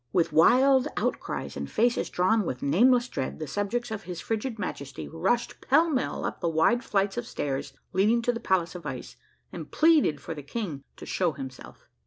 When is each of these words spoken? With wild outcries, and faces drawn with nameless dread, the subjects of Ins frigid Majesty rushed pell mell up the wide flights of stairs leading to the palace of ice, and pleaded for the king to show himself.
With 0.11 0.33
wild 0.33 0.87
outcries, 0.97 1.55
and 1.55 1.69
faces 1.69 2.09
drawn 2.09 2.43
with 2.43 2.63
nameless 2.63 3.07
dread, 3.07 3.37
the 3.37 3.45
subjects 3.45 3.91
of 3.91 4.07
Ins 4.07 4.19
frigid 4.19 4.57
Majesty 4.57 5.07
rushed 5.07 5.61
pell 5.61 5.91
mell 5.91 6.25
up 6.25 6.39
the 6.39 6.49
wide 6.49 6.83
flights 6.83 7.17
of 7.17 7.27
stairs 7.27 7.73
leading 7.93 8.23
to 8.23 8.31
the 8.33 8.39
palace 8.39 8.73
of 8.73 8.87
ice, 8.87 9.15
and 9.51 9.69
pleaded 9.69 10.19
for 10.19 10.33
the 10.33 10.41
king 10.41 10.81
to 10.95 11.05
show 11.05 11.33
himself. 11.33 11.87